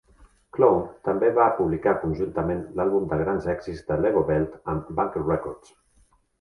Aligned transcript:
Clone 0.55 0.87
també 1.07 1.29
va 1.35 1.45
publicar 1.59 1.93
conjuntament 2.07 2.65
l'àlbum 2.81 3.07
de 3.13 3.21
grans 3.23 3.47
èxits 3.55 3.87
de 3.93 4.01
Legowelt 4.09 4.59
amb 4.77 4.93
Bunker 5.01 5.27
Records. 5.31 5.75